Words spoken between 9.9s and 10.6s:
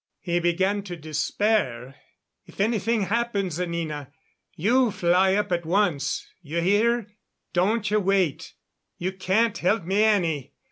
any.